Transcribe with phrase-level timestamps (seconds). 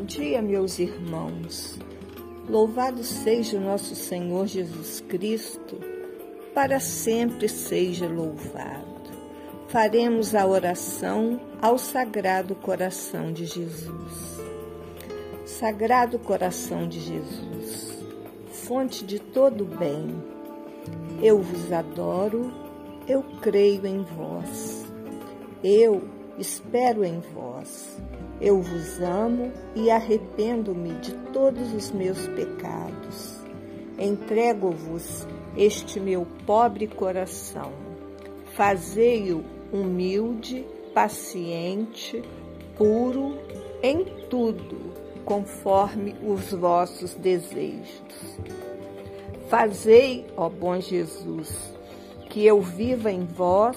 [0.00, 1.78] Bom dia, meus irmãos.
[2.48, 5.78] Louvado seja o nosso Senhor Jesus Cristo,
[6.54, 9.10] para sempre seja louvado.
[9.68, 14.40] Faremos a oração ao Sagrado Coração de Jesus.
[15.44, 17.98] Sagrado Coração de Jesus,
[18.52, 20.16] fonte de todo bem,
[21.22, 22.50] eu vos adoro,
[23.06, 24.82] eu creio em vós,
[25.62, 26.08] eu
[26.38, 28.00] espero em vós
[28.40, 33.38] eu vos amo e arrependo-me de todos os meus pecados.
[33.98, 35.26] Entrego-vos
[35.56, 37.70] este meu pobre coração.
[38.54, 42.22] Fazei-o humilde, paciente,
[42.78, 43.36] puro
[43.82, 44.94] em tudo,
[45.24, 48.38] conforme os vossos desejos.
[49.48, 51.74] Fazei, ó bom Jesus,
[52.30, 53.76] que eu viva em vós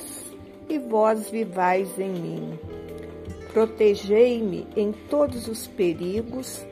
[0.70, 2.59] e vós vivais em mim
[3.54, 6.66] Protegei-me em todos os perigos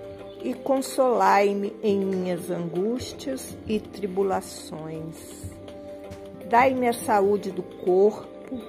[0.44, 5.16] e consolai-me em minhas angústias e tribulações.
[6.50, 8.60] Dai-me a saúde do corpo,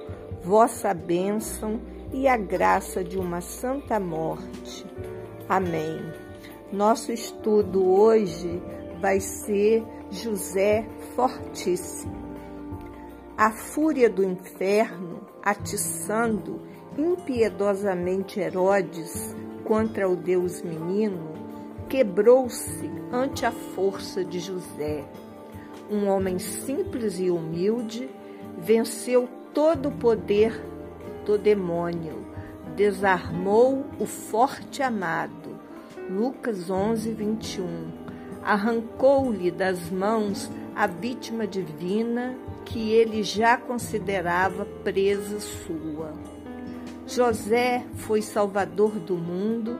[0.43, 1.81] vossa bênção
[2.13, 4.85] e a graça de uma santa morte.
[5.49, 5.99] Amém.
[6.71, 8.61] Nosso estudo hoje
[9.01, 12.23] vai ser José Fortíssimo.
[13.35, 16.61] A fúria do inferno atiçando
[16.97, 21.33] impiedosamente Herodes contra o Deus menino,
[21.89, 25.05] quebrou-se ante a força de José.
[25.89, 28.09] Um homem simples e humilde
[28.57, 30.59] venceu todo o poder
[31.25, 32.25] do demônio,
[32.75, 35.59] desarmou o forte amado.
[36.09, 37.91] Lucas 11, 21.
[38.43, 42.35] Arrancou-lhe das mãos a vítima divina
[42.65, 46.32] que ele já considerava presa sua.
[47.05, 49.77] José foi salvador do mundo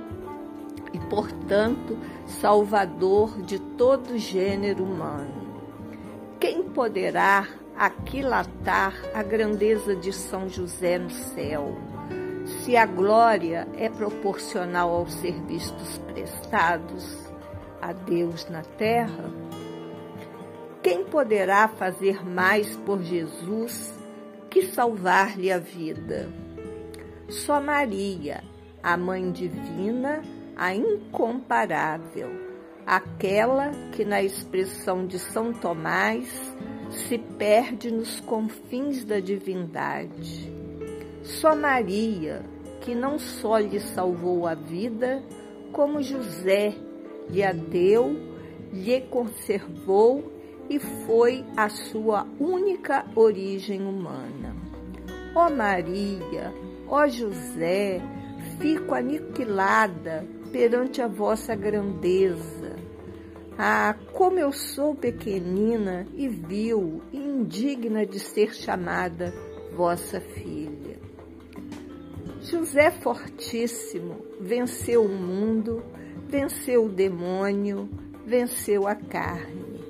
[0.93, 5.43] e, portanto, salvador de todo gênero humano.
[6.39, 11.75] Quem poderá aquilatar a grandeza de São José no céu,
[12.45, 17.17] se a glória é proporcional aos serviços prestados
[17.81, 19.31] a Deus na terra?
[20.83, 23.97] Quem poderá fazer mais por Jesus
[24.49, 26.42] que salvar-lhe a vida?
[27.33, 28.43] Só Maria,
[28.83, 30.21] a Mãe Divina,
[30.55, 32.29] a incomparável,
[32.85, 36.55] aquela que, na expressão de São Tomás,
[36.91, 40.47] se perde nos confins da divindade.
[41.23, 42.43] Só Maria,
[42.81, 45.23] que não só lhe salvou a vida,
[45.71, 46.75] como José
[47.31, 48.15] lhe a deu,
[48.71, 50.31] lhe conservou
[50.69, 54.55] e foi a sua única origem humana.
[55.33, 56.53] Ó Maria,
[56.95, 57.99] Ó José,
[58.59, 62.75] fico aniquilada perante a vossa grandeza.
[63.57, 69.33] Ah, como eu sou pequenina e vil e indigna de ser chamada
[69.75, 70.99] vossa filha.
[72.41, 75.81] José Fortíssimo venceu o mundo,
[76.27, 77.89] venceu o demônio,
[78.23, 79.83] venceu a carne.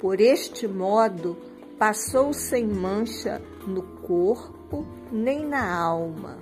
[0.00, 1.36] Por este modo,
[1.78, 6.38] passou sem mancha no corpo corpo nem na alma,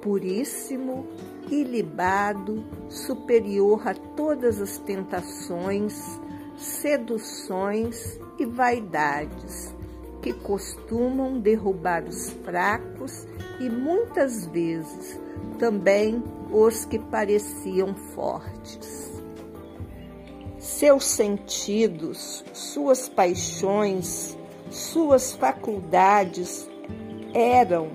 [0.00, 1.06] puríssimo,
[1.50, 6.20] ilibado, superior a todas as tentações,
[6.56, 9.74] seduções e vaidades
[10.22, 13.26] que costumam derrubar os fracos
[13.60, 15.18] e muitas vezes
[15.58, 19.08] também os que pareciam fortes.
[20.58, 24.36] Seus sentidos, suas paixões,
[24.70, 26.68] suas faculdades
[27.34, 27.90] eram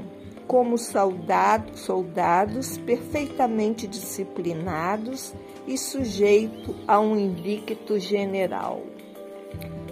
[0.47, 5.33] como soldados, soldados perfeitamente disciplinados
[5.65, 8.81] e sujeitos a um invicto general.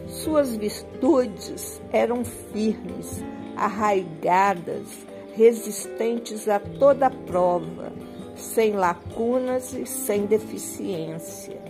[0.07, 3.23] Suas virtudes eram firmes,
[3.55, 4.87] arraigadas,
[5.35, 7.93] resistentes a toda prova,
[8.35, 11.61] sem lacunas e sem deficiência.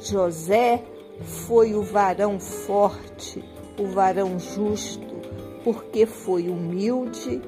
[0.00, 0.82] José
[1.46, 3.44] foi o varão forte,
[3.78, 5.11] o varão justo,
[5.64, 7.40] porque foi humilde,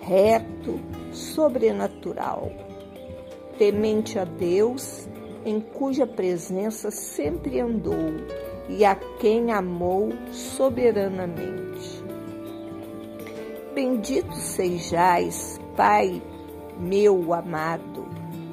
[0.00, 0.80] reto,
[1.12, 2.50] sobrenatural,
[3.58, 5.08] temente a Deus,
[5.44, 8.14] em cuja presença sempre andou
[8.68, 12.04] e a quem amou soberanamente.
[13.74, 16.20] Bendito sejais, Pai
[16.80, 18.08] meu amado,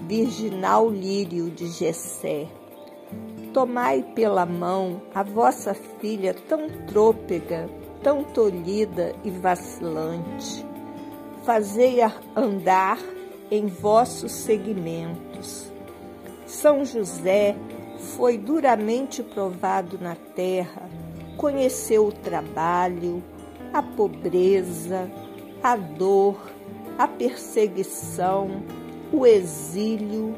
[0.06, 2.48] virginal lírio de Jessé.
[3.54, 7.70] Tomai pela mão a vossa filha tão trôpega
[8.02, 10.66] tão tolhida e vacilante.
[11.44, 13.00] Fazei-a andar
[13.50, 15.72] em vossos segmentos.
[16.46, 17.56] São José
[18.16, 20.90] foi duramente provado na terra,
[21.36, 23.24] conheceu o trabalho,
[23.74, 25.12] a pobreza,
[25.62, 26.38] a dor,
[26.98, 28.64] a perseguição,
[29.12, 30.36] o exílio,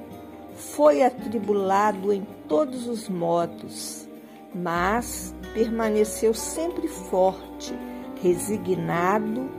[0.56, 4.09] foi atribulado em todos os modos,
[4.54, 7.74] mas permaneceu sempre forte,
[8.22, 9.50] resignado,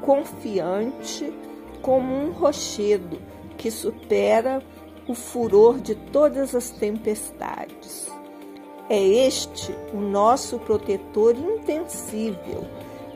[0.00, 1.32] confiante,
[1.82, 3.18] como um rochedo
[3.56, 4.62] que supera
[5.06, 8.10] o furor de todas as tempestades.
[8.88, 12.66] É este o nosso protetor intensível,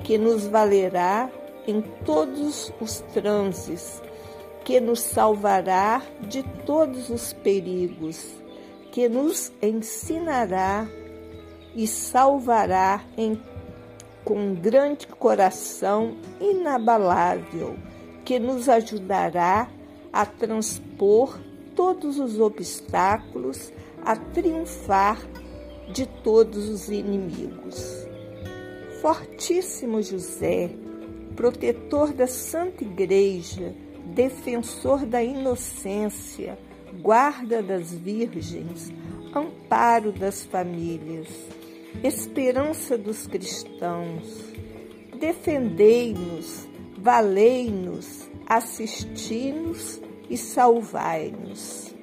[0.03, 1.31] que nos valerá
[1.67, 4.03] em todos os transes,
[4.65, 8.25] que nos salvará de todos os perigos,
[8.93, 10.87] que nos ensinará
[11.75, 13.41] e salvará em,
[14.25, 17.76] com um grande coração inabalável,
[18.25, 19.69] que nos ajudará
[20.12, 21.38] a transpor
[21.75, 23.73] todos os obstáculos,
[24.05, 25.21] a triunfar
[25.93, 28.06] de todos os inimigos.
[29.03, 30.71] Fortíssimo José,
[31.37, 33.75] protetor da Santa Igreja,
[34.06, 36.56] defensor da inocência,
[37.03, 38.93] guarda das virgens,
[39.35, 41.29] amparo das famílias,
[42.02, 44.52] esperança dos cristãos,
[45.19, 46.69] defendei-nos,
[46.99, 51.94] valei-nos, assisti-nos e salvai-nos.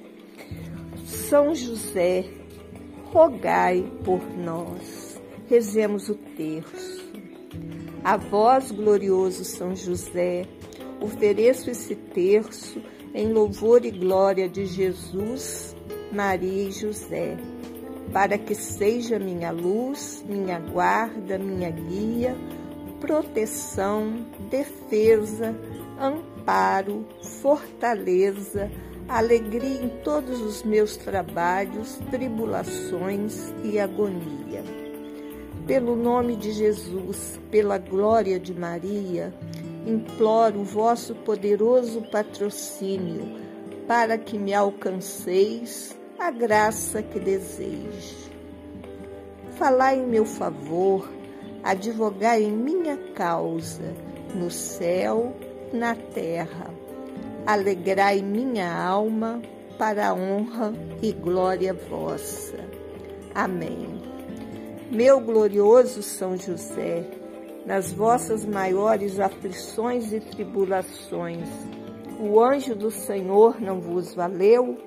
[1.05, 2.25] São José,
[3.05, 5.19] rogai por nós.
[5.47, 7.01] Rezemos o terço.
[8.03, 10.45] A vós, glorioso São José,
[10.99, 12.81] ofereço esse terço
[13.13, 15.75] em louvor e glória de Jesus,
[16.11, 17.37] Maria e José,
[18.13, 22.35] para que seja minha luz, minha guarda, minha guia,
[22.99, 25.55] proteção, defesa,
[25.99, 27.05] amparo,
[27.41, 28.69] fortaleza,
[29.07, 34.63] alegria em todos os meus trabalhos, tribulações e agonia.
[35.65, 39.33] Pelo nome de Jesus, pela glória de Maria,
[39.85, 43.39] imploro o vosso poderoso patrocínio
[43.87, 48.29] para que me alcanceis a graça que desejo.
[49.57, 51.09] Falai em meu favor,
[51.63, 53.91] advogai em minha causa,
[54.35, 55.35] no céu,
[55.73, 56.69] na terra.
[57.43, 59.41] Alegrai minha alma
[59.79, 60.71] para a honra
[61.01, 62.59] e glória vossa.
[63.33, 63.87] Amém.
[64.91, 67.03] Meu glorioso São José,
[67.65, 71.49] nas vossas maiores aflições e tribulações,
[72.19, 74.77] o anjo do Senhor não vos valeu?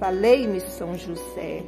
[0.00, 1.62] Valei-me, São José.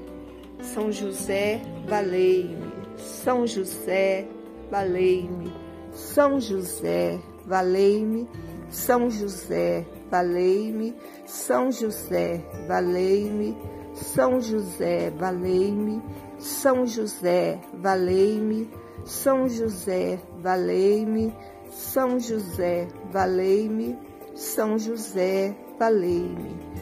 [0.62, 2.73] São José, valei-me.
[2.96, 4.26] São José,
[4.70, 5.52] valei-me.
[5.93, 8.26] São José, valei-me.
[8.70, 10.94] São José, valei-me.
[11.26, 13.55] São José, valei-me.
[13.94, 16.02] São José, valei-me.
[16.38, 18.62] São José, valei-me.
[19.05, 21.34] São José, valei-me.
[21.70, 23.99] São José, valei-me.
[24.34, 26.81] São José, valei-me.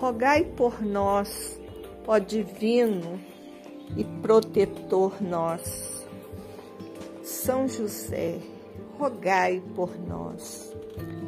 [0.00, 1.58] Rogai por nós,
[2.06, 3.18] ó divino
[3.96, 6.06] e protetor nós.
[7.22, 8.38] São José,
[8.98, 10.76] rogai por nós.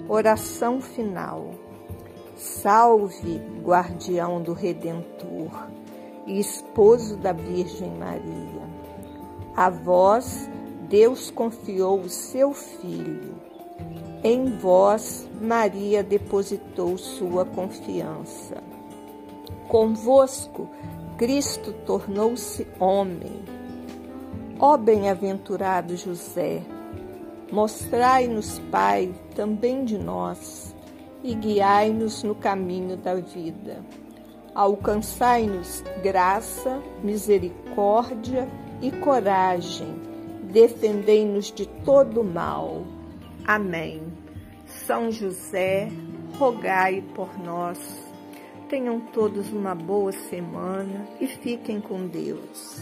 [0.06, 1.54] Oração final.
[2.36, 5.66] Salve, guardião do Redentor
[6.26, 8.68] e esposo da Virgem Maria.
[9.56, 10.48] A vós
[10.90, 13.47] Deus confiou o seu Filho.
[14.24, 18.60] Em vós Maria depositou sua confiança.
[19.68, 20.68] Convosco
[21.16, 23.42] Cristo tornou-se homem.
[24.58, 26.62] Ó bem-aventurado José,
[27.52, 30.74] mostrai-nos, Pai, também de nós
[31.22, 33.84] e guiai-nos no caminho da vida.
[34.52, 38.48] Alcançai-nos graça, misericórdia
[38.82, 39.94] e coragem.
[40.42, 42.97] Defendei-nos de todo mal.
[43.48, 44.02] Amém.
[44.66, 45.88] São José,
[46.38, 47.78] rogai por nós.
[48.68, 52.76] Tenham todos uma boa semana e fiquem com Deus.